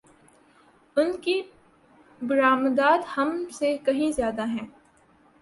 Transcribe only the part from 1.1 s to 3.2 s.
کی برآمدات